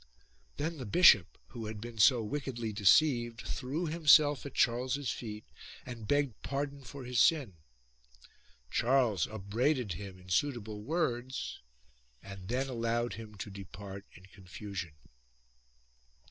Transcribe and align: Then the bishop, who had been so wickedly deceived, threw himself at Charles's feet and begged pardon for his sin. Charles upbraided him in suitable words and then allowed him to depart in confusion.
Then 0.57 0.79
the 0.79 0.87
bishop, 0.87 1.37
who 1.49 1.67
had 1.67 1.79
been 1.79 1.99
so 1.99 2.23
wickedly 2.23 2.73
deceived, 2.73 3.41
threw 3.41 3.85
himself 3.85 4.47
at 4.47 4.55
Charles's 4.55 5.11
feet 5.11 5.45
and 5.85 6.07
begged 6.07 6.41
pardon 6.41 6.81
for 6.83 7.03
his 7.05 7.19
sin. 7.21 7.53
Charles 8.71 9.27
upbraided 9.27 9.93
him 9.93 10.17
in 10.19 10.29
suitable 10.29 10.81
words 10.81 11.59
and 12.23 12.47
then 12.47 12.67
allowed 12.67 13.13
him 13.13 13.35
to 13.35 13.51
depart 13.51 14.07
in 14.15 14.25
confusion. 14.25 14.93